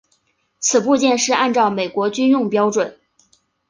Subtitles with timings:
[0.59, 2.97] 此部件是按照美国军用标准。